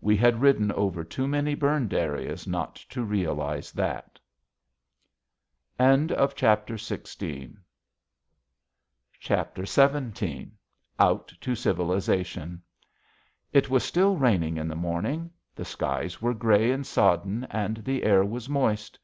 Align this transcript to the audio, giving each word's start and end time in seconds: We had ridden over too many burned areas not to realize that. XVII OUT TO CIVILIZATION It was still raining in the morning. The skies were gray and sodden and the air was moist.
We 0.00 0.16
had 0.16 0.40
ridden 0.40 0.70
over 0.70 1.02
too 1.02 1.26
many 1.26 1.56
burned 1.56 1.92
areas 1.92 2.46
not 2.46 2.76
to 2.90 3.02
realize 3.02 3.72
that. 3.72 4.20
XVII 5.82 6.14
OUT 11.00 11.32
TO 11.40 11.54
CIVILIZATION 11.56 12.62
It 13.52 13.68
was 13.68 13.82
still 13.82 14.16
raining 14.16 14.56
in 14.58 14.68
the 14.68 14.76
morning. 14.76 15.30
The 15.56 15.64
skies 15.64 16.22
were 16.22 16.34
gray 16.34 16.70
and 16.70 16.86
sodden 16.86 17.44
and 17.50 17.78
the 17.78 18.04
air 18.04 18.24
was 18.24 18.48
moist. 18.48 18.96